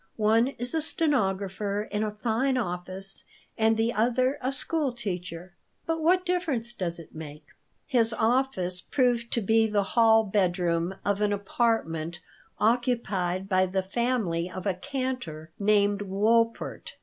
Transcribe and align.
One 0.17 0.47
is 0.47 0.73
a 0.73 0.81
stenographer 0.81 1.83
in 1.83 2.01
a 2.03 2.09
fine 2.09 2.57
office 2.57 3.25
and 3.55 3.77
the 3.77 3.93
other 3.93 4.39
a 4.41 4.51
school 4.51 4.93
teacher. 4.93 5.53
But 5.85 6.01
what 6.01 6.25
difference 6.25 6.73
does 6.73 6.97
it 6.97 7.13
make?" 7.13 7.45
His 7.85 8.11
office 8.11 8.81
proved 8.81 9.31
to 9.33 9.41
be 9.41 9.67
the 9.67 9.83
hall 9.93 10.23
bedroom 10.23 10.95
of 11.05 11.21
an 11.21 11.31
apartment 11.31 12.19
occupied 12.59 13.47
by 13.47 13.67
the 13.67 13.83
family 13.83 14.49
of 14.49 14.65
a 14.65 14.73
cantor 14.73 15.51
named 15.59 15.99
Wolpert. 16.01 16.93